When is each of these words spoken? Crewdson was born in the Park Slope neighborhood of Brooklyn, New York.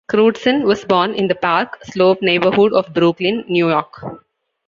Crewdson 0.09 0.63
was 0.63 0.83
born 0.83 1.13
in 1.13 1.27
the 1.27 1.35
Park 1.35 1.77
Slope 1.83 2.23
neighborhood 2.23 2.73
of 2.73 2.91
Brooklyn, 2.91 3.45
New 3.47 3.69
York. 3.69 4.01